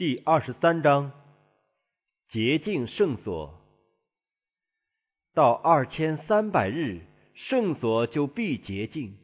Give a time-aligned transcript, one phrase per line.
[0.00, 1.12] 第二十三章
[2.30, 3.60] 洁净圣所。
[5.34, 7.02] 到二千三百日，
[7.34, 9.18] 圣所就必洁净。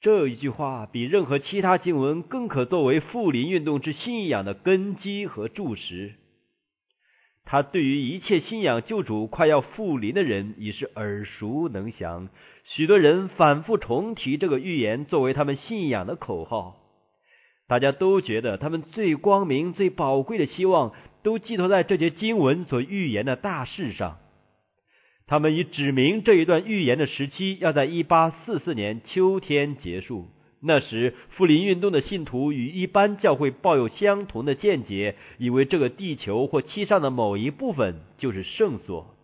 [0.00, 6.14] 这一句话比任何其他经文更可作为复临运动之信仰的根基和柱石。
[7.44, 12.28] 他对于一切信仰救主快要复临的人已是耳熟能详，
[12.62, 16.84] 许多人反复重提这个预言作为他们信仰的口号。
[17.68, 24.18] 大家都觉得他们最光明、最宝贵的希望都寄托在这节经文所预言的大事上。
[25.26, 30.28] 他们已指明这一段预言的时期要在一八四四年秋天结束。
[30.60, 39.14] 那时，复临运动的信徒与一般教会抱有相同的见解，以为这个地球或其上的某一部分就是圣所，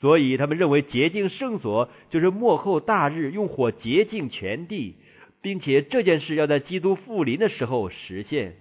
[0.00, 4.96] 所以他们认为洁净圣所就是末后大日用火洁净全地。
[5.42, 8.54] 并且这件事要在基督复临的时候实现，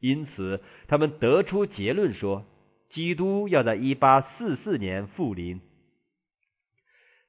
[0.00, 2.44] 因此他们得出结论说，
[2.90, 5.60] 基督要在一八四四年复临。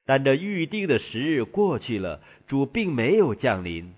[0.06, 3.92] 但这预定的时日过去了，主并没有降临。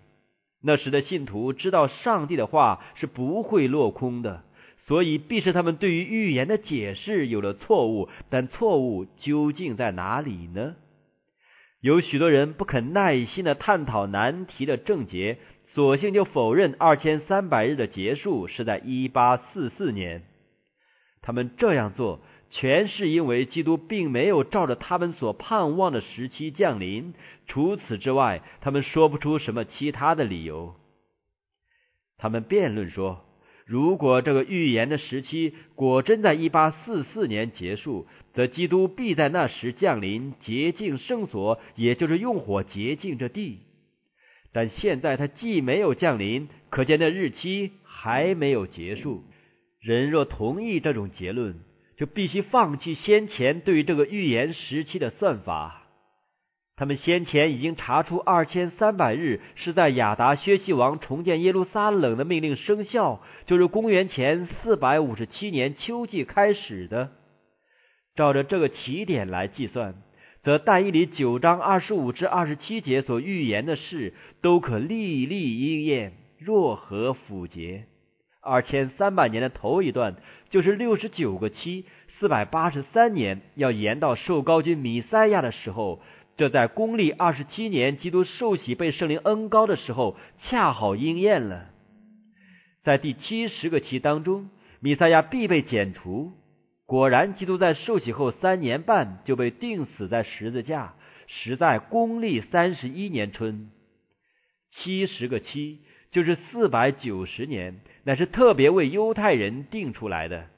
[0.62, 4.44] 那时的信徒知道上帝的话是不会落空的，
[4.86, 8.08] 所以必是他们对于预言的解释有了错误。
[8.30, 10.76] 但错误究竟在哪里呢？
[11.84, 15.36] 有许多人不肯耐心的探讨难题的症结，
[15.74, 20.22] 索性就否认二千三百日的结束是在一八四四年。
[21.20, 27.12] 他们这样做，全是因为基督并没有照着他们所盼望的时期降临。
[27.46, 30.76] 除此之外，他们说不出什么其他的理由。
[32.16, 33.26] 他们辩论说。
[33.66, 43.60] 如果这个预言的时期果真在一八四四年结束，则基督必在那时降临，洁净圣所，也就是用火洁净这地。
[44.52, 49.24] 但现在他既没有降临，可见那日期还没有结束。
[49.80, 51.60] 人若同意这种结论，
[51.96, 55.83] 就必须放弃先前对于这个预言时期的算法。
[56.76, 67.12] 他们先前已经查出二千三百日是在亚达薛西王重建耶路撒冷的命令生效，就是公元前四百五十七年秋季开始的。
[68.16, 69.94] 照着这个起点来计算，
[70.42, 77.84] 则但以理九章二十五至二十七节所预言的事，都可历历应验，若何符节。
[78.40, 80.16] 二千三百年的头一段，
[80.50, 81.84] 就是六十九个期，
[82.18, 86.02] 四百八十三年，要延到受高君米赛亚的时候。
[86.36, 91.66] 这在公历二十七年，基督受洗被圣灵恩高的时候，恰好应验了。
[92.82, 94.50] 在第七十个期当中，
[94.80, 96.32] 弥赛亚必被剪除。
[96.86, 100.94] 果然，基督在受洗后三年半就被钉死在十字架，
[101.26, 103.70] 实在公历三十一年春。
[104.72, 105.78] 七十个期
[106.10, 110.48] 就是四百九十年，乃是特别为犹太人定出来的。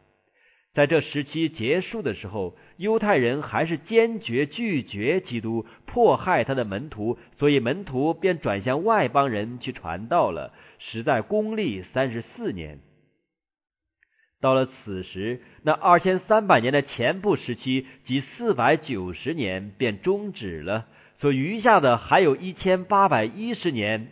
[0.76, 10.52] 在这时期结束的时候，犹太人还是坚决拒绝基督，迫害他的门徒，所以门徒便转向外邦人去传道了。
[10.78, 12.80] 实在公历三十四年，
[14.42, 20.84] 到了此时，那二千三百年的前部时期即四百九十年便终止了，
[21.20, 24.08] 所余下的还有一千八百一十年。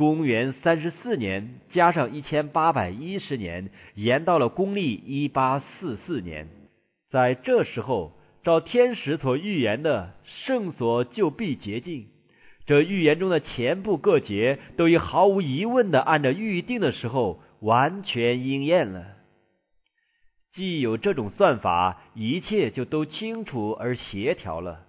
[0.00, 6.48] 公元三十四年加上一千八百一十年，延到了公历一八四四年。
[7.10, 8.12] 在这时候，
[8.42, 12.06] 照天使所预言的圣所就必洁净。
[12.64, 19.04] 这预言中的前部各节都已毫无疑问的按照预定的时候完全应验了。
[20.54, 24.86] 既有这种算法，一切就都清楚而协调了。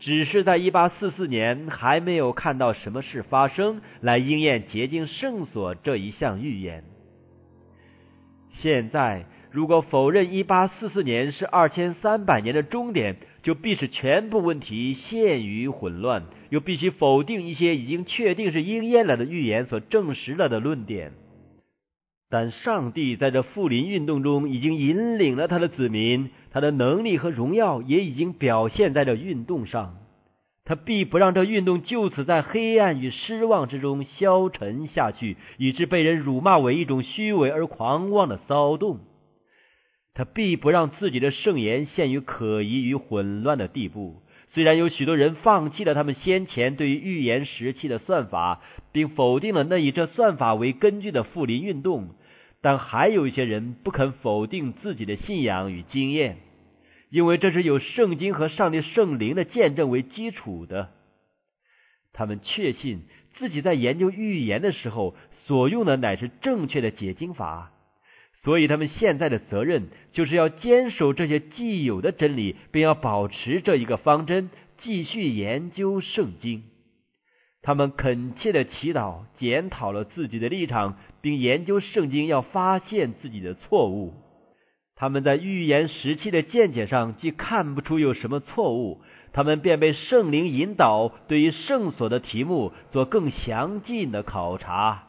[0.00, 6.84] 只是在一八四四年还没有看到什么事发生来应验洁净圣所这一项预言。
[8.54, 21.12] 现在如果否认一八四四年是二千三百年的终点，就必使全部问题陷于混乱，又必须否定一些已经确定是应验了的预言所证实了的论点。
[22.30, 29.96] 但上帝在这复临运动中已经引领了他的子民，他的能力和荣耀也已经表现在这运动上。
[30.64, 38.98] 他必不让这运动就此在黑暗与失望之中消沉下去，以致被人辱骂为一种虚伪而狂妄的骚动。
[40.12, 44.20] 他必不让自己的圣言陷于可疑与混乱的地步。
[44.50, 48.60] 虽然有许多人放弃了他们先前对于预言时期的算法，
[48.92, 52.08] 并否定了那以这算法为根据的复临运动。
[52.60, 56.38] 但还有一些人不肯否定自己的信仰与经验，
[57.10, 60.90] 因为这是有圣经和上帝圣灵的见证为基础的。
[62.12, 63.02] 他们确信
[63.36, 65.14] 自己在研究预言的时候
[65.46, 67.72] 所用的乃是正确的解经法。
[68.44, 76.62] 所以，他们现在的责任就是要坚守这些既有的真理，并要保持这一个方针，继续研究圣经。
[77.68, 84.14] 他们恳切的祈祷，检讨了自己的立场，并研究圣经，要发现自己的错误。
[84.96, 89.02] 他们在预言时期的见解上，既看不出有什么错误，
[89.34, 95.08] 他们便被圣灵引导，对于圣所的题目做更详尽的考察。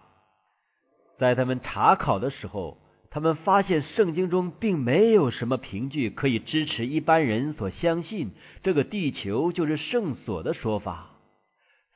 [1.18, 2.78] 在他们查考的时候，
[3.10, 8.32] 他们发现圣经中并没有什么凭据可以支持一般人所相信
[8.64, 11.16] 这个地球就是圣所的说法。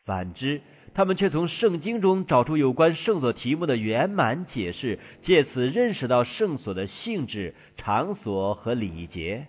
[0.06, 0.62] 反之，
[0.94, 9.48] 他们却从圣经中找出有关圣所题目的圆满解释，借此认识到圣所的性质、场所和礼节。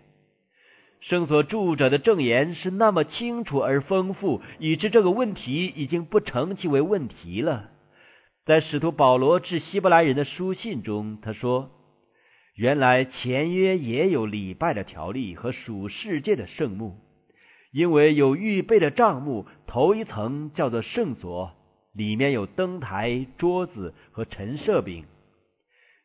[1.01, 7.71] 圣所著者的证言是那么清楚而丰富，以致这个问题已经不成其为问题了。
[8.47, 11.71] 在使徒保罗致希伯来人的书信中，他说
[12.57, 16.97] ：“原来前约也有礼拜的条例和属世界的圣幕。”
[17.75, 21.51] 因为有预备的帐幕，头一层叫做圣所，
[21.93, 25.03] 里面有灯台、桌子和陈设饼；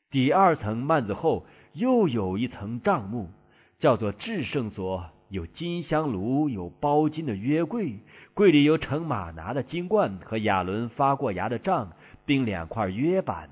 [0.10, 3.30] 第二层幔子后又有一层帐幕，
[3.78, 8.00] 叫做至圣所，有金香炉，有包金的约柜，
[8.34, 11.92] 柜里有盛马拿的金冠和亚伦发过芽的杖，
[12.26, 13.52] 并两块约板。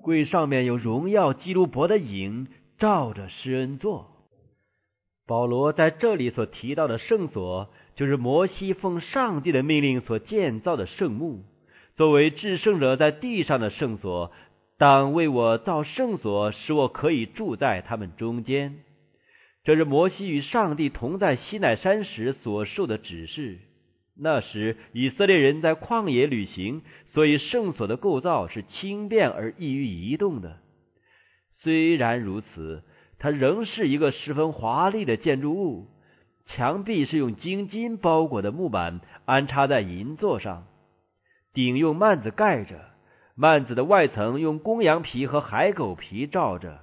[0.00, 2.48] 柜上面有荣耀基督伯的影，
[2.78, 4.09] 照着施恩座。
[5.30, 11.44] 保罗在这里所提到的圣所，就是摩西奉上帝的命令所建造的圣墓。
[11.96, 14.32] 作为至圣者在地上的圣所，
[14.76, 18.80] 当为我造圣所，使我可以住在他们中间。
[19.62, 23.60] 这是摩西与上帝同在西奈山时所受的指示。
[24.18, 26.82] 那时以色列人在旷野旅行，
[27.12, 30.56] 所以圣所的构造是轻便而易于移动的。
[31.62, 32.82] 虽然如此。
[33.20, 35.86] 它仍是一个十分华丽的建筑物，
[36.46, 40.64] 墙壁是用金金包裹的木板安插在银座上，
[41.52, 42.80] 顶用幔子盖着，
[43.36, 46.80] 幔子的外层用公羊皮和海狗皮罩着，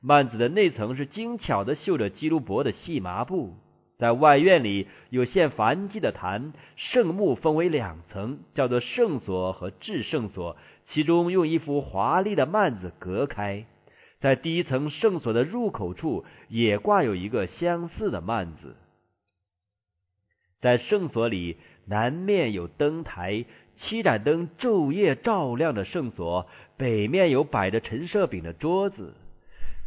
[0.00, 3.54] 幔子的内层是精巧的绣着基督伯的细麻布。
[3.98, 10.56] 在外院里有献燔祭的坛，圣墓分为两层，叫做圣所和至圣所，
[10.88, 13.66] 其中用一幅华丽的幔子隔开。
[14.24, 18.74] 在第一层圣所的入口处，也挂有一个相似的幔子。
[20.62, 23.44] 在圣所里，南面有灯台，
[23.76, 26.46] 七盏灯昼夜照亮着圣所；
[26.78, 29.12] 北面有摆着陈设饼的桌子。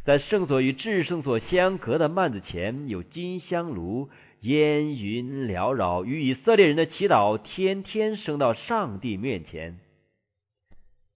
[0.05, 4.09] 在圣所与至圣所相隔的幔子前，有金香炉，
[4.41, 9.79] 烟云缭绕，与以色列人的祈祷天天升到上帝面前。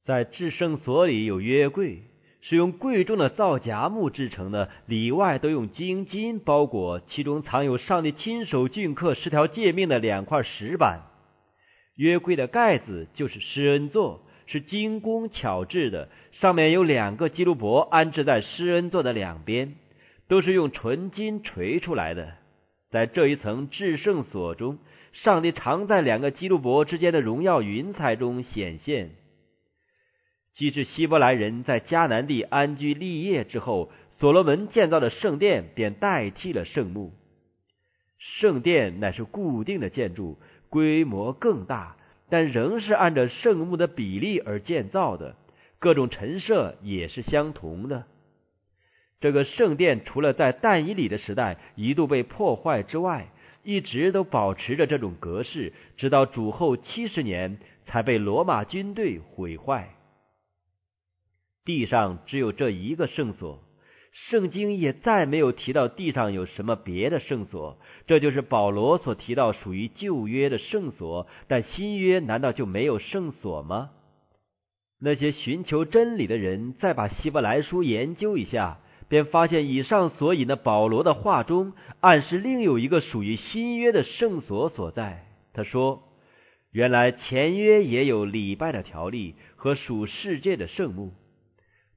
[0.06, 2.02] 在至圣所里有约柜。
[2.42, 11.02] 是用贵重的皂荚木制成的，里外都用金金包裹，其中藏有上帝亲手镌刻十条诫命的两块石板。
[11.96, 19.76] 约柜的盖子就是施恩座，是精工巧制的，上面有两个基路伯安置在施恩座的两边，
[20.28, 22.34] 都是用纯金锤出来的。
[22.90, 24.80] 在这一层至圣所中，
[25.14, 29.12] 上帝常在两个基路伯之间的荣耀云彩中显现。
[30.56, 37.14] 即是希伯来人在迦南地安居立业之后，所罗门建造的圣殿便代替了圣墓。
[38.20, 40.38] 圣殿乃是固定的建筑，
[40.70, 41.96] 规模更大，
[42.30, 45.36] 但仍是按照圣墓的比例而建造的，
[45.80, 48.04] 各种陈设也是相同的。
[49.20, 53.32] 这个圣殿除了在但以里的时代一度被破坏之外，
[53.64, 59.90] 一直都保持着这种格式，直到主后七十年才被罗马军队毁坏。
[61.64, 63.60] 地上只有这一个圣所，
[64.30, 67.80] 圣经也再没有提到地上有什么别的圣所。
[68.08, 73.92] 这就是保罗所提到属于旧约的圣所，但新约难道就没有圣所吗？
[75.00, 85.26] 那些寻求真理的人再把希伯来书研究一下，便发现以上所引的保罗的话中暗示另有一个属于新约的圣所所在。
[85.54, 86.04] 他说
[86.72, 91.12] ：“原来前约也有礼拜的条例和属世界的圣物。”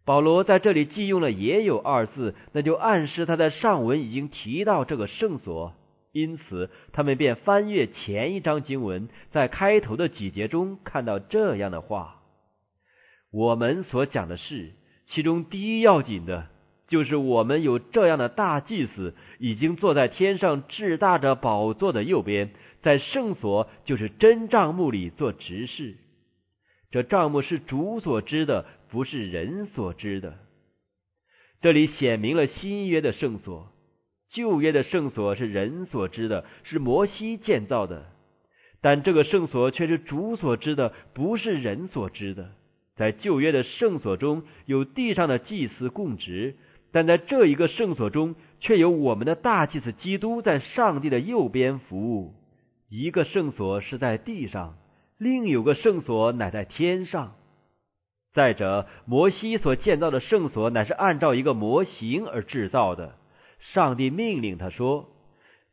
[0.04, 5.72] 保罗在这里既用了“也有”二字，那就暗示他在上文已经提到这个圣所，
[6.12, 12.20] 因此他们便翻阅前一章经文，在开头的几节中看到这样的话：
[13.32, 14.72] 我们所讲的是，
[15.06, 16.48] 其中第一要紧的，
[16.86, 22.50] 就是我们有这样的大祭司，已经坐在天上至大者宝座的右边，
[22.82, 25.96] 在圣所，就是真帐幕里做执事。
[26.90, 30.38] 这账目是主所知的，不是人所知的。
[31.60, 33.72] 这里显明了新约的圣所，
[34.30, 38.06] 旧约的圣所是人所知的，是摩西建造的。
[38.80, 42.52] 但这个圣所却是主所知的，不是人所知的。
[42.94, 46.54] 在旧约的圣所中有地上的祭司供职，
[46.92, 52.32] 但在这一个圣所中，却有我们的大祭司基督在上帝的右边服务。
[52.88, 54.76] 一个圣所是在地上，
[55.18, 57.34] 另有个圣所乃在天上。
[58.34, 63.14] 再者，摩西所建造的圣所乃是按照一个模型而制造的。
[63.60, 65.08] 上帝命令他说：“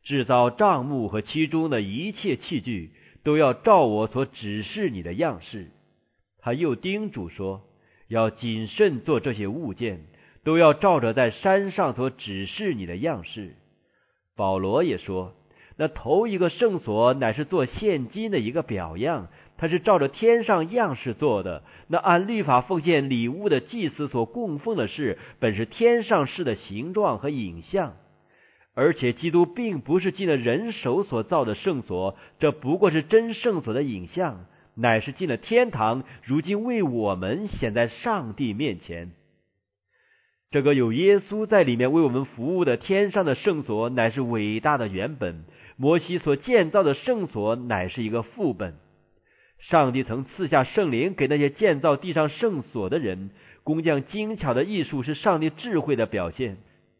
[0.02, 2.92] 制造帐幕和其中的一切器具。”
[3.24, 5.70] 都要照我所指示你的样式。
[6.40, 7.62] 他又叮嘱说，
[8.08, 10.06] 要谨慎做这些物件，
[10.42, 13.54] 都要照着在山上所指示你的样式。
[14.34, 15.36] 保罗也说，
[15.76, 19.28] 那头一个圣所乃是做现金的一个表样，
[19.62, 21.62] 他是照着天上样式做的。
[21.86, 27.94] 那按律法奉献礼物的祭司所供奉的事，本是天上式的形状和影像。
[28.74, 39.12] 而且，基督并不是进了人手所造的圣所，这不过是真圣所的影像，乃是进了天堂，如今为我们显在上帝面前。
[40.50, 45.44] 这个有耶稣在里面为我们服务的天上的圣所，乃是伟大的原本。
[45.76, 48.74] 摩西所建造的圣所，乃是一个副本。
[49.62, 53.30] 上帝曾赐下圣灵给那些建造地上圣所的人，
[53.62, 56.56] 工匠精巧的艺术是上帝智慧的表现。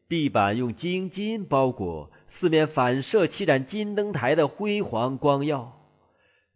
[0.09, 5.73] 地板用金金包裹，四面反射七盏金灯台的辉煌光耀。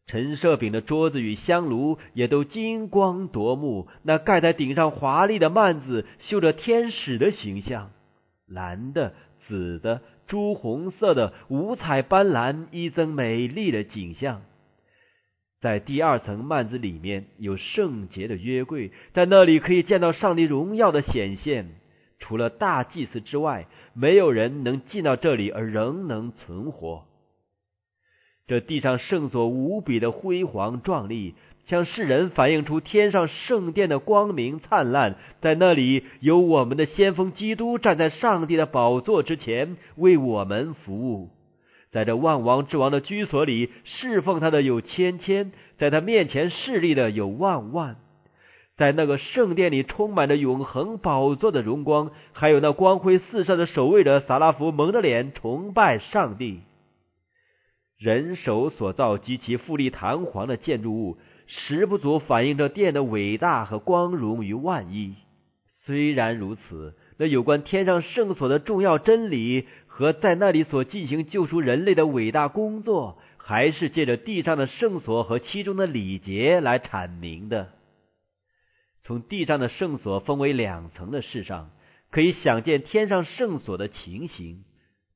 [0.06, 3.88] 陈设饼的桌子与香炉也都金光夺目。
[4.04, 7.90] 那盖在顶上华丽的幔子，绣着天使的形象，
[8.46, 9.14] 蓝的、
[9.48, 14.42] 紫的、朱红色的，五彩斑斓，一增美丽的景象。
[15.60, 21.68] 在第二层幔子里面有圣洁的约柜，在那里可以见到上帝荣耀的显现。
[22.18, 27.04] 除了大祭司之外，没有人能进到这里而仍能存活。
[28.46, 31.34] 这地上圣所无比的辉煌壮丽，
[31.66, 35.16] 向世人反映出天上圣殿的光明灿烂。
[35.40, 41.30] 在那里有我们的先锋基督站在上帝的宝座之前为我们服务。
[41.92, 47.96] 在这万王之王的居所里侍奉他的有千千，在他面前侍立的有万万。
[48.76, 56.60] 在那个圣殿里，充满着永恒宝座的荣光，还有那光辉四射的守卫者撒拉夫蒙着脸崇拜上帝。
[57.98, 61.16] 人手所造极其富丽堂皇的建筑物，
[61.46, 65.14] 实不足反映这殿的伟大和光荣于万一。
[65.86, 69.66] 虽然如此，那有关天上圣所的重要真理
[69.96, 77.70] 和在那里所进行救赎人类的伟大工作，还是借着地上的圣所和其中的礼节来阐明的。
[79.04, 81.70] 从地上的圣所分为两层的世上，
[82.10, 84.64] 可以想见天上圣所的情形。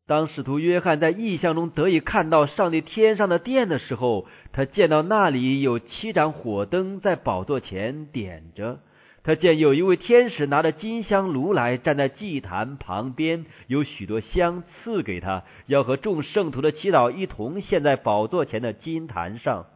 [0.06, 8.80] 当使徒约翰在异象中得以看到上帝天上的殿的时候，他见到那里有七盏火灯在宝座前点着。
[9.22, 19.66] 他见有一位天使拿着金香炉来站在祭坛旁边，有许多香赐给他，要和众圣徒的祈祷一同献在宝座前的金坛上。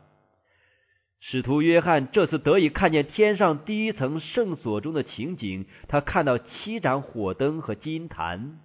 [1.20, 8.58] 使徒约翰这次得以看见天上第一层圣所中的情景，他看到七盏火灯和金坛，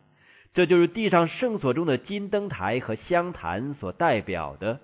[0.53, 4.79] 这就是地上圣所中的金灯台和香坛所代表的。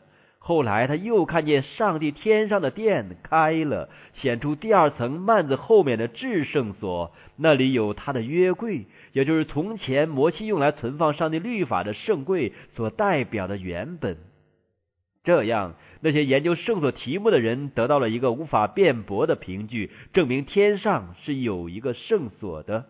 [0.48, 14.18] 后来他又看见上帝天上的殿开了，显出第二层幔子后面的至圣所，那里有他的约柜，也就是从前摩西用来存放上帝律法的圣柜所代表的原本。
[15.24, 15.74] 这样。
[16.02, 22.86] 那些研究圣所题目的人得到了一个无法辩驳的凭据，证明天上是有一个圣所的。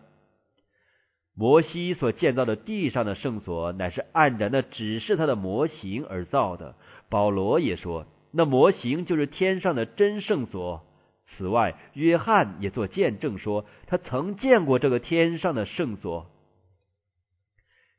[1.38, 6.74] 摩西所建造的地上的圣所，乃是按着那指示他的模型而造的。
[7.08, 10.82] 保罗也说，那模型就是天上的真圣所。
[11.36, 16.30] 此外，约翰也做见证说，他曾见过这个天上的圣所。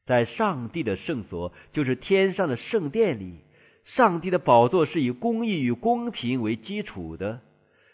[0.06, 3.42] 在上帝的圣所，就是天上的圣殿里。
[3.84, 7.42] 上帝的宝座是以公义与公平为基础的，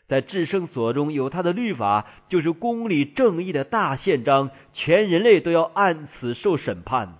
[0.07, 7.15] 在至圣所中有他的律法，就是公理正义的大宪章，全人类都要按此受审判。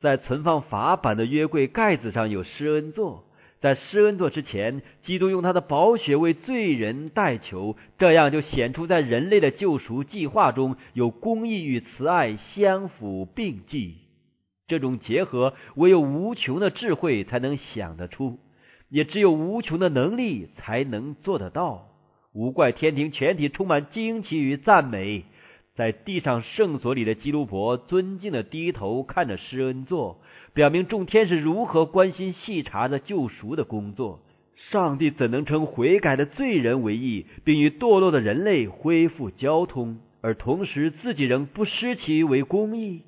[0.00, 3.24] 在存放法版的约柜盖子上有施恩座，
[3.60, 13.96] 在施恩座之前，基督用他的宝血为罪人代求，这样就显出在人类的救赎计划中有公义与慈爱相辅并济。
[14.68, 18.38] 这种结合，唯有无穷的智慧才能想得出，
[18.90, 21.88] 也只有无穷的能力才能做得到。
[22.32, 25.24] 无怪天庭全体充满惊奇与赞美。
[25.78, 30.20] 在地上圣所里的基督伯尊敬的低头看着施恩座，
[30.52, 34.18] 表明众天使如何关心细查的救赎的工作。
[34.56, 43.02] 上帝怎能称悔改的罪人为义，并与堕落的人类恢复交通，而同时自己仍不失其为公义？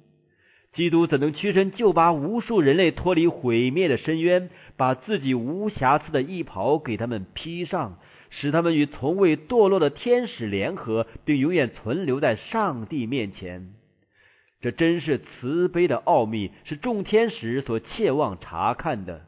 [0.73, 7.99] 基督怎能屈身就把无数人类脱离毁灭的深渊，把自己无瑕疵的衣袍给他们披上？
[8.31, 13.75] 使他们与从未堕落的天使联合，并永远存留在上帝面前。
[14.61, 19.27] 这真是慈悲的奥秘，是众天使所切望查看的。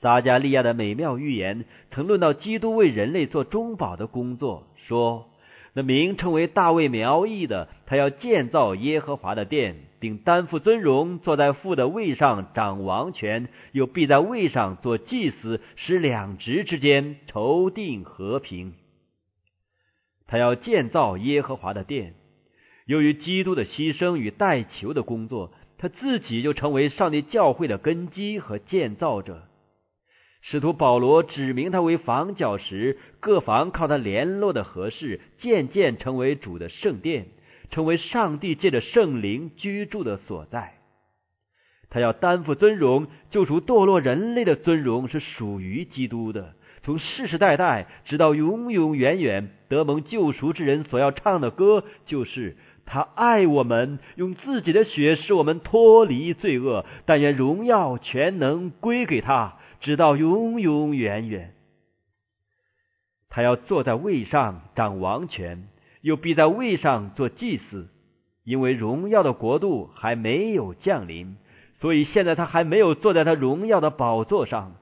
[0.00, 5.29] 撒加利亚的美妙预言曾论到基督为人类做中保的工作，说。
[5.72, 18.74] 那名称为大卫苗裔的，他要建造耶和华的殿，并担负尊荣，坐在父的位上掌王权，又必在位上做祭司，使两职之间筹定和平。
[20.26, 22.14] 他要建造耶和华的殿，
[22.86, 29.44] 由于基督的牺牲与代求的工作，他自己就成为上帝教会的根基和建造者。
[30.42, 37.26] 使徒保罗指明他为房角石，各房靠他联络的合适，渐渐成为主的圣殿，
[37.70, 40.74] 成为上帝借着圣灵居住的所在。
[41.90, 52.56] 他要担负尊荣，救赎堕落人类的尊荣是属于基督的，从世世代代直到永永远远，得蒙救赎之人所要唱的歌，就是
[52.86, 59.58] 他爱我们，用自己的血使我们脱离罪恶，但愿荣耀全能归给他。
[59.80, 61.54] 直到永永远远，
[63.28, 65.68] 他要坐在位上掌王权，
[66.02, 67.88] 又必在位上做祭司。
[68.42, 71.36] 因为荣耀的国度还没有降临，
[71.78, 74.74] 所以现在他还没有坐在他荣耀的宝座上。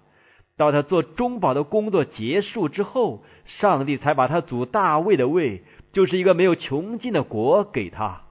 [0.56, 5.62] 到他做中保的工作结束之后，上帝才把他祖大卫的位，
[5.92, 8.22] 就是一个没有穷尽的国给他。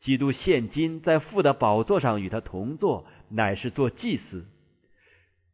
[0.00, 4.46] 基督现今在父的宝座上与他同坐，乃是做祭司。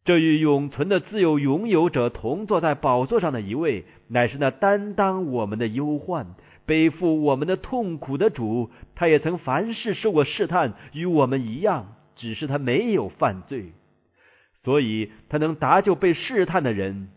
[0.08, 6.28] 这与永存的自由拥有者同坐在宝座上的一位，乃是那担当我们的忧患、
[6.64, 8.70] 背负我们的痛苦的主。
[8.94, 13.72] 他也曾凡事受过试探，与我们一样，只是他没有犯罪，
[14.64, 17.10] 所以他能搭救被试探的人。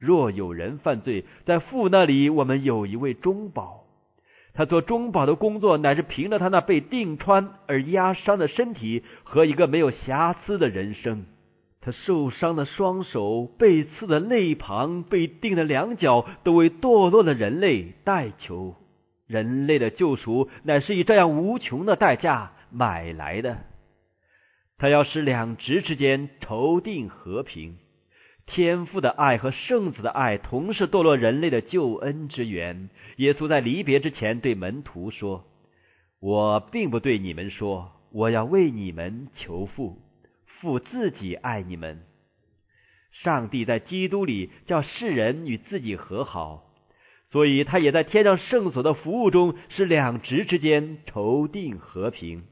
[0.00, 3.84] 若有人犯罪，在父那里，我们有一位中保。
[4.54, 11.24] 他做中保的工作，乃是凭着他那被钉穿而压伤的身体和一个没有瑕疵的人生。
[11.88, 18.74] 他受伤的双手、被刺的肋旁、被钉的两脚，都为堕落的人类代求。
[19.26, 23.60] 人类的救赎乃是以这样无穷的代价买来的。
[24.76, 27.78] 他要使两职之间筹定和平。
[28.44, 32.90] 天父的爱和圣子的爱同是堕落人类的救恩之源。
[33.16, 35.46] 耶稣在离别之前对门徒说
[36.20, 39.96] ：“我并不对你们说，我要为你们求父。”
[40.60, 42.02] 父自己爱你们，
[43.10, 46.72] 上帝在基督里叫世人与自己和好，
[47.30, 52.44] 所以他也在天上圣所的服务中使两职之间筹定和平。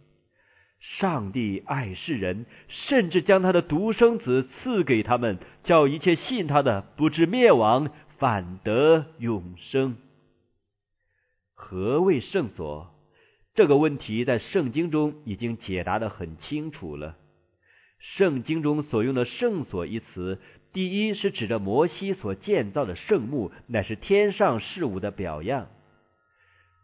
[0.78, 9.96] 上帝爱世人，甚至将他的独生子赐给他们，叫一切信他的不至灭亡，反得永生。
[11.54, 12.94] 何谓圣所？
[13.54, 17.16] 这个问题在圣经中已经解答的很清楚了。
[17.98, 20.38] 圣经中所用的“圣所”一词，
[20.72, 25.66] 第一是指着摩西所建造的圣墓，乃是天上事物的表样；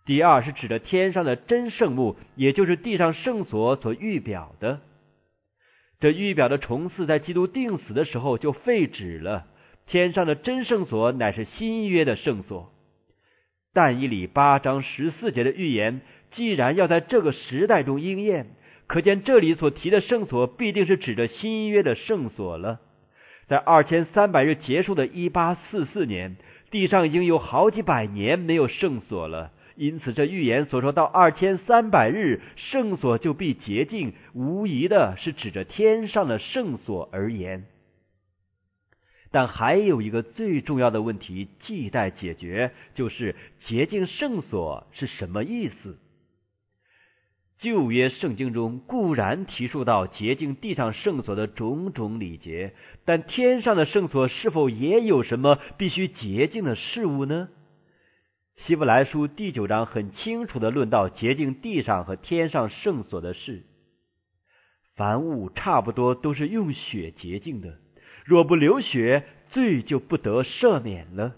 [0.06, 4.80] 第二是指着天上的真圣墓，也就是地上圣所所预表的。
[6.00, 9.46] 这预表的重祀在基督定死的时候就废止了。
[9.86, 12.72] 天上的真圣所乃是新约的圣所。
[13.74, 16.00] 但以理八章十四节的预言，
[16.32, 18.56] 既然要在这个时代中应验。
[18.92, 22.78] 可见这里所提的圣所必定是指着新约的圣所了。
[23.46, 26.36] 在二千三百日结束的一八四四年，
[26.70, 29.50] 地上已经有好几百年没有圣所了。
[29.76, 37.64] 因此，这预言所说到二千三百日圣所就必洁净，无疑的是指着天上的圣所而言。
[39.30, 45.96] 但还有一个最重要的问题亟待解决，就是洁净圣所是什么意思？
[47.62, 57.48] 旧约圣经中固然提述到洁净地上圣所的种种礼节，但天上的圣所是否也有什么必须洁净的事物呢？
[58.56, 63.62] 希伯来书第九章很清楚的论到洁净地上和天上圣所的事。
[64.96, 67.78] 凡物差不多都是用血洁净的，
[68.24, 71.36] 若不流血，罪就不得赦免了。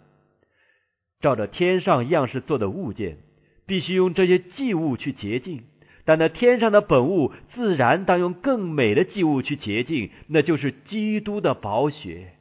[1.20, 3.18] 照着天上样式做的物件，
[3.66, 5.64] 必须用这些祭物去洁净。
[6.04, 12.32] 但那天上的本物，自然当用更美的祭物去洁净，那就是基督的宝血。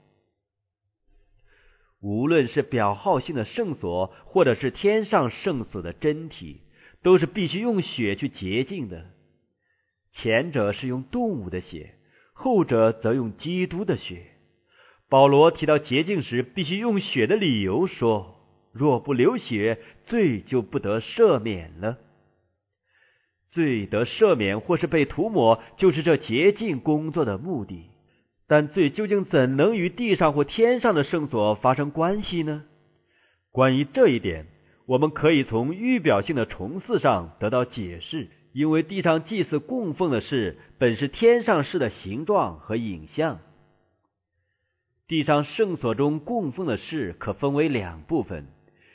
[2.01, 6.59] 无论是表号性的圣所，或者是天上圣所的真体，
[7.01, 9.05] 都是必须用血去洁净的。
[10.11, 11.95] 前者是用动物的血，
[12.33, 14.25] 后者则用基督的血。
[15.09, 18.35] 保罗提到洁净时必须用血的理由说：
[18.73, 21.97] 若不流血，罪就不得赦免了。
[23.53, 27.89] 罪得赦免或是被涂抹，就是这洁净工作的目的。
[28.47, 32.63] 但罪究竟怎能与地上或天上的圣所发生关系呢？
[33.51, 34.47] 关于这一点，
[34.85, 38.27] 我们可以从预表性的重祀上得到解释。
[38.53, 43.39] 因为地上祭祀供奉的事，本是天上事的形状和影像。
[45.07, 48.45] 地上圣所中供奉的事可分为两部分：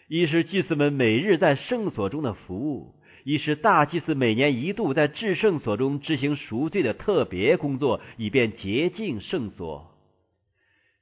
[0.08, 9.94] 一是祭司们每日在圣所中的服务；一是大祭司每年一度在至圣所中执行赎罪的特别工作，以便洁净圣所。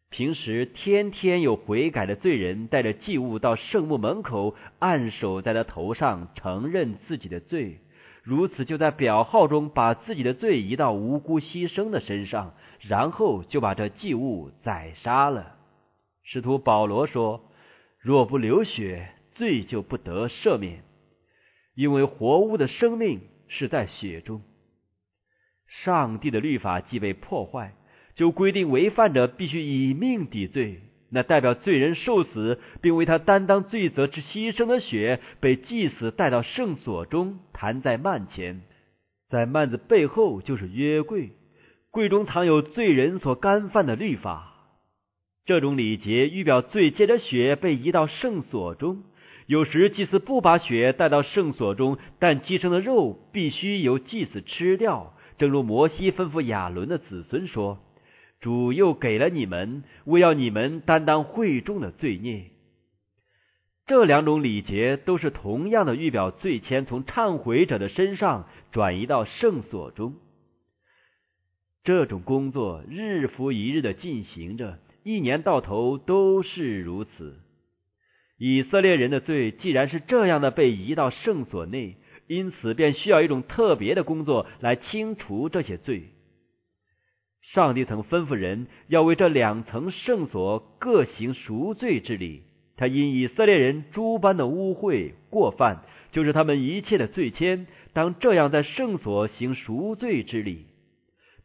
[0.09, 7.81] 平时天天有悔改的罪人带着祭物到圣墓门口，按手在他头上，承认自己的罪。
[8.23, 15.57] 如此，就在表号中把自己的罪移到无辜牺牲的身上，然后就把这祭物宰杀了。
[16.25, 17.45] 使徒保罗说
[18.01, 20.83] ：“若不流血，罪就不得赦免，
[21.77, 24.43] 因为活物的生命是在血中。
[25.85, 27.75] 上帝的律法既被破坏，
[28.17, 38.63] 就规定违犯者必须以命抵罪。”那代表罪人受死，并为他担当罪责之牺牲的血，被祭司带到圣所中，弹在幔前。
[39.29, 41.31] 在幔子背后就是约柜，
[41.93, 44.53] 柜中藏有罪人所干犯的律法。
[45.45, 49.05] 这种礼节预表罪借着血被移到圣所中。
[49.47, 55.15] 有时祭司不把血带到圣所中，但寄生的肉必须由祭司吃掉。
[55.39, 57.79] 正如摩西吩咐亚伦的子孙说。
[58.39, 62.51] 主又给了你们，为要你们担当会众的罪孽。
[63.87, 70.17] 这两种礼节都是同样的预表罪愆从忏悔者的身上转移到圣所中。
[71.83, 77.41] 这种工作日复一日的进行着，一年到头都是如此。
[78.39, 81.97] 以色列人的罪既然是这样的被移到圣所内，
[82.27, 86.11] 因此便需要一种特别的工作来清除这些罪。
[87.41, 92.43] 上帝曾吩咐人要为这两层圣所各行赎罪之礼。
[92.77, 100.67] 他因以色列人诸般的污秽过犯，就是他们一切的罪愆，当这样在圣所行赎罪之礼，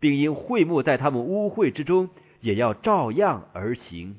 [0.01, 2.09] 并因会幕在他们污秽之中，
[2.41, 4.17] 也要照样而行。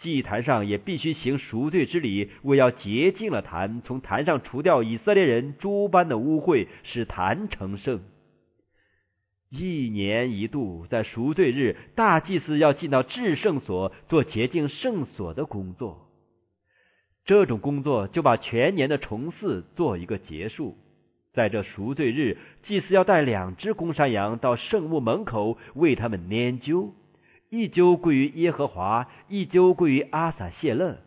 [0.00, 8.00] 祭坛上也必须行赎罪之礼，为要洁净了坛，从坛上除掉以色列人诸般的污秽，使坛成圣。
[9.50, 16.06] 一年一度，在赎罪日，大祭司要进到至圣所做洁净圣所的工作。
[17.24, 20.76] 这种工作就把全年的重祀做一个结束。
[21.32, 26.92] 在这赎罪日，祭司要带两只公山羊到圣墓门口为他们拈阄，
[27.50, 30.98] 一阄归于耶和华，一阄归于阿撒谢勒。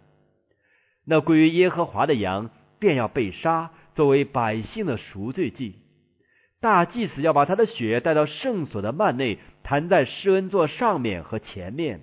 [1.05, 5.75] 那归于耶和华的羊便要被杀，作为百姓的赎罪祭。
[6.59, 12.01] 大祭司要把他的血带到圣所的幔内，弹在施恩座上面和前面，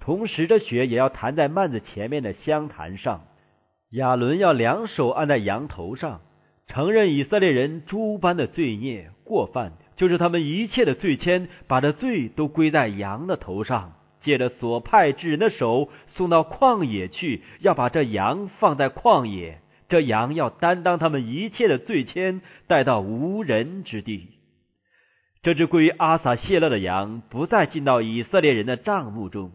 [0.00, 3.24] 同时这血也要弹在幔子前面的香坛上。
[3.90, 6.20] 亚伦要两手按在羊头上，
[6.66, 19.60] 承认以色列人诸般的罪孽过犯，就是他们一切的罪愆，把这罪都归在羊的头上，借着所派之人的手送到旷野去，要把这羊放在旷野。
[19.88, 24.28] 这羊要担当他们一切的罪愆，带到无人之地。
[25.42, 29.52] 这只归于阿撒谢勒的羊，不再进到以色列人的帐幕中。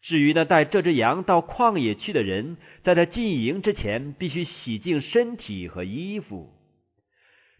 [0.00, 6.50] 至于那带这只羊到旷野去的人，在他进营之前，必须洗净身体和衣服。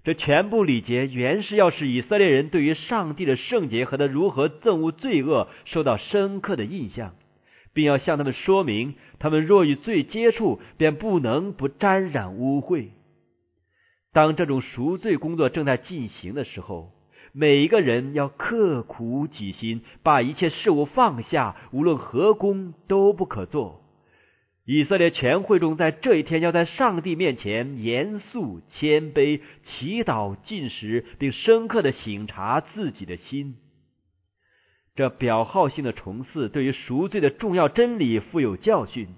[0.04, 7.14] 这全部礼节原是要使以色列人对于上帝的圣洁和他如何憎恶罪恶受到深刻的印象。
[7.74, 12.88] 并要向他们说明，他们若与罪接触，便不能不沾染污秽。
[14.12, 16.90] 当这种赎罪工作正在进行的时候，
[17.32, 23.81] 每一个人要刻苦己心，把一切事物放下，无论何工都不可做。
[24.64, 33.56] 以色列全会众在这一天要在上帝面前严肃谦卑，祈祷进食，并深刻的省察自己的心。
[34.94, 39.08] 这表号性的重祀对于赎罪的重要真理富有教训。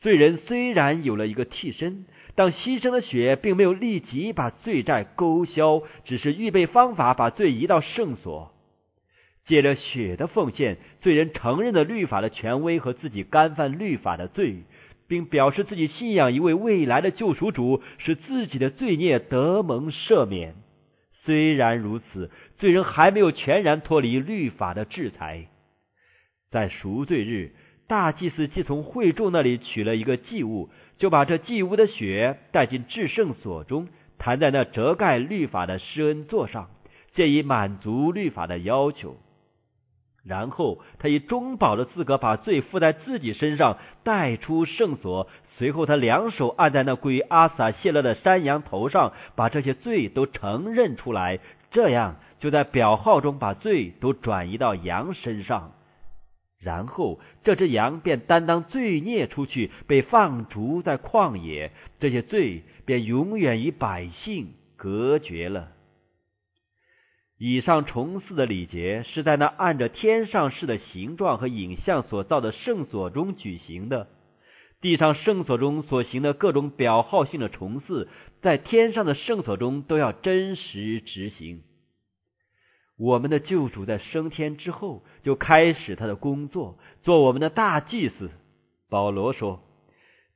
[0.00, 8.54] 罪人虽然有了一个替身，但牺牲的血并没有立即把罪债勾销，只是预备方法把罪移到圣所。
[9.44, 14.58] 借着血的奉献，罪人承认了律法的权威和自己干犯律法的罪，
[15.08, 20.54] 并表示自己信仰一位未来的救赎主，使自己的罪孽得蒙赦免。
[21.24, 25.46] 虽然如此，罪人还没有全然脱离律法的制裁。
[26.50, 27.52] 在赎罪日，
[27.86, 36.70] 大祭司既从会众那里取了一个祭物，就把这祭物的血带进至圣所中，弹在那遮盖律法的施恩座上，
[37.12, 39.16] 借以满足律法的要求。
[40.28, 45.26] 然后他以中保的资格把罪负在自己身上，带出圣所。
[45.56, 51.40] 随后他两手按在那归阿撒谢勒的山羊头上，把这些罪都承认出来。
[51.70, 55.72] 这样就在表号中把罪都转移到羊身上。
[56.60, 61.72] 然后这只羊便担当罪孽出去，被放逐在旷野。
[62.00, 65.68] 这些罪便永远与百姓隔绝了。
[67.38, 74.08] 以上重祀的礼节是在那按着天上式的形状和影像所造的圣所中举行的。
[74.80, 78.08] 地上圣所中所行的各种表号性的重祀，
[78.42, 81.62] 在天上的圣所中都要真实执行。
[82.96, 88.30] 我们的救主在升天之后就开始他的工作，做我们的大祭司。
[88.90, 89.60] 保罗说：“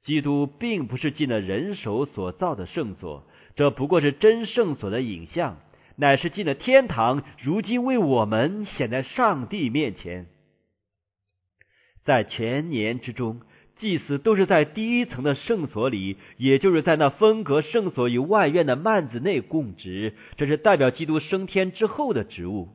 [0.04, 3.24] 基督并不是进了人手所造的圣所，
[3.56, 5.58] 这不过是真圣所的影像。”
[5.96, 10.26] 乃是进了天堂，如今为我们显在上帝面前。
[12.04, 13.42] 在全年之中，
[13.76, 20.14] 祭司都是在第一层的圣所里，也就是在那分隔圣所与外院的幔子内供职。
[20.36, 22.68] 这是代表基督升天之后的职务。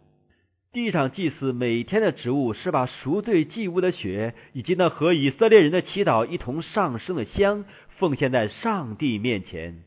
[0.73, 7.65] 地上祭司每天的职务是把赎罪祭物的血，以及那和以色列人的祈祷一同上升的香，
[7.97, 9.84] 奉献在上帝面前。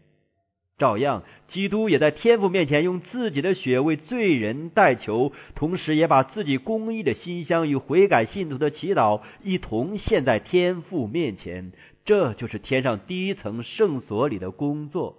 [0.80, 11.70] 照样，基督也在天父面前用自己的血为罪人代求，同时也把自己公义的馨香与悔改信徒的祈祷一同献在天父面前。
[12.04, 15.16] 这就是天上第一层圣所里的工作。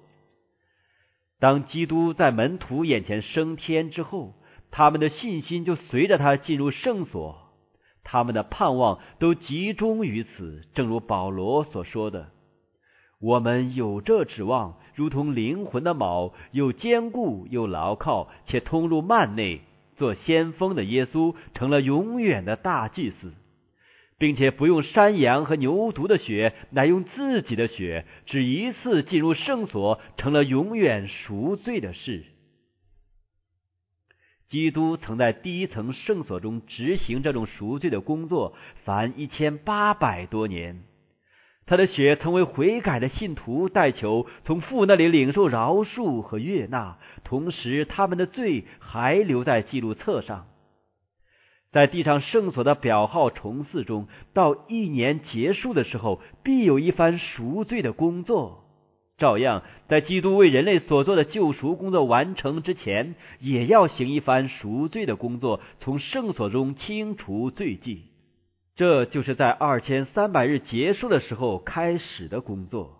[1.39, 4.33] 当基督在门徒眼前升天之后，
[4.71, 7.37] 他们的信心就随着他进入圣所，
[8.03, 10.63] 他们的盼望都集中于此。
[10.73, 12.29] 正如保罗所说的
[13.21, 19.61] ：“我们有这指望。”如同灵魂的锚，又坚固又牢靠，且通入幔内。
[19.95, 23.33] 做先锋的耶稣成了永远的大祭司，
[24.17, 32.23] 并且不用山羊和牛犊的血，乃用自己的血，只一次进入圣所，成了永远赎罪的事。
[34.49, 40.83] 基督曾在第一层圣所中执行这种赎罪的工作，凡一千八百多年。
[41.71, 50.47] 他的血曾为悔改的信徒代求，从父那里领受饶恕和悦纳，同时他们的罪还留在记录册上。
[51.71, 58.65] 在地上圣所的表号重祀中，到一年结束的时候，必有一番赎罪的工作。
[59.17, 68.10] 照样，在基督为人类所做的救赎工作完成之前，也要行一番赎罪的工作，从圣所中清除罪迹。
[68.81, 72.97] 这就是在二千三百日结束的时候开始的工作。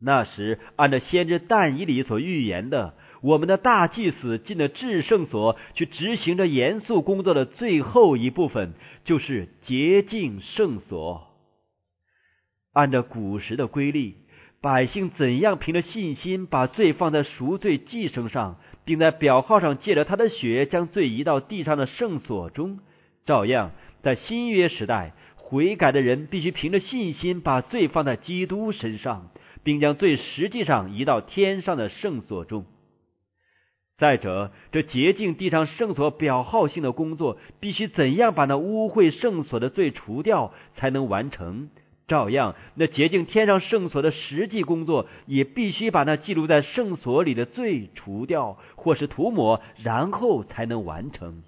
[0.00, 8.72] 那时，按照先知但以里所预言的，我们的大祭司进了至圣所，去执行着严肃工作的最后一部分，
[9.04, 11.26] 就是洁净圣所。
[12.72, 14.14] 按照古时的规律，
[14.62, 18.56] 百姓怎样凭着信心把罪放在赎罪祭牲上，
[18.86, 22.78] 并在表号上借着他的血将罪移到地上的圣所中，
[23.26, 23.72] 照样。
[24.02, 29.30] 在新约时代，悔改的人必须凭着信心把罪放在基督身上，
[29.62, 32.64] 并将罪实际上移到天上的圣所中。
[33.98, 41.70] 再者，这洁净地上圣所表号性的工作，必须怎样把那污秽圣所的罪除掉才能完成？
[42.06, 51.42] 照样，那洁净天上圣所的实际工作，也必须把那记录在圣所里的罪除掉，或是涂抹，然后才能完成。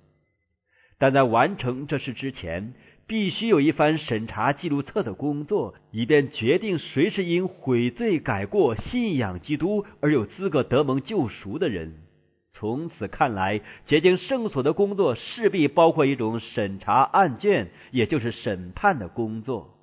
[0.98, 2.74] 但在完成这事之前，
[3.06, 11.94] 必须有一番审查记录册的工作，以便决定谁是因悔罪改过、信仰基督而有资格得蒙救赎的人。
[12.52, 19.76] 从此看来，洁净圣所的工作势必包括一种审查案卷，也就是审判的工作。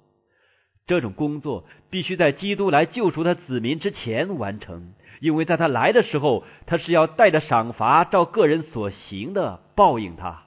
[0.85, 10.44] 这种工作必须在基督来救赎他子民之前完成，因为在他来的时候，他是要带着赏罚，照个人所行的报应他。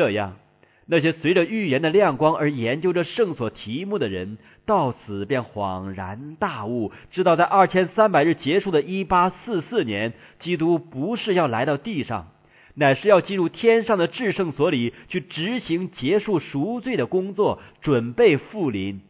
[0.00, 0.38] 这样，
[0.86, 12.28] 那些随着预言的亮光而研究着圣所题目的人，到此便恍然大悟，知道在二千三百日结束的一八四四年，基督不是要来到地上，
[12.76, 19.02] 乃是要进入天上的至圣所里去执行结束赎罪的工作，准备复临。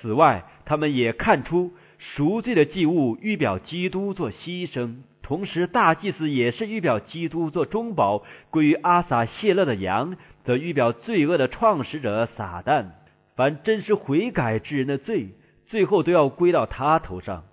[0.00, 5.02] 此外，他们也看出赎罪的祭物预表基督做牺牲。
[5.28, 12.92] 同时，大祭司也是预表基督做中保，归于阿撒谢勒的羊，则预表罪恶的创始者撒旦。
[13.36, 15.28] 凡真实悔改之人的罪，
[15.66, 17.44] 最后都要归到他头上。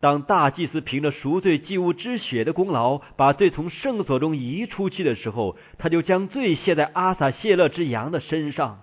[0.00, 8.80] 当大祭司凭着赎罪祭物之血的功劳，把罪从圣所中移出去的时候，他就将罪卸在阿撒谢勒之羊的身上。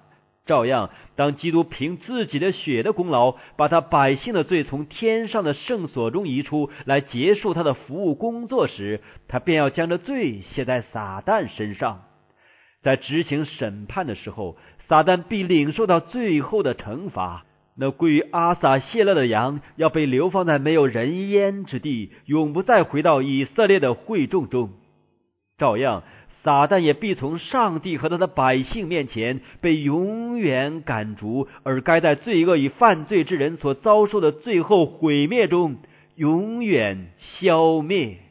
[0.49, 12.01] 照样，当基督凭自己的血的功劳，把他百姓的罪从天上的圣所中移出来，结束他的服务工作时，他便要将这罪卸在撒旦身上。
[12.81, 14.57] 在执行审判的时候，
[14.87, 17.45] 撒旦必领受到最后的惩罚。
[17.77, 24.71] 那归于阿撒谢勒的羊，要被流放在没有人烟之地，永不再回到以色列的会众中。
[25.59, 26.03] 照样。
[26.43, 35.77] 撒旦也必从上帝和他的百姓面前被永远赶逐，而该在罪恶与犯罪之人所遭受的最后毁灭中
[36.15, 38.28] 永远消灭。